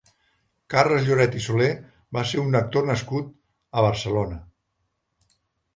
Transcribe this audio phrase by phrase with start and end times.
[0.73, 1.67] Carles Lloret i Soler
[2.19, 3.31] va ser un actor nascut
[3.83, 4.43] a Barcelona.